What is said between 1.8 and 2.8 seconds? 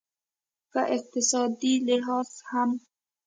لحاظ هم